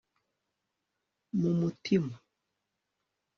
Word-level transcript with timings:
mu 1.39 1.49
mutima 1.59 2.15